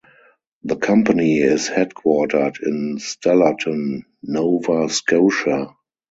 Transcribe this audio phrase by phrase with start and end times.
[0.63, 5.75] The company is headquartered in Stellarton, Nova Scotia.